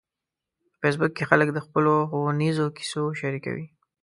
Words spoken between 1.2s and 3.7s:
خلک د خپلو ښوونیزو کیسو شریکوي